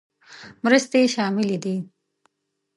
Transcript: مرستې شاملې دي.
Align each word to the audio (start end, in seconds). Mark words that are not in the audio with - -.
مرستې 0.63 1.01
شاملې 1.13 1.57
دي. 1.63 1.75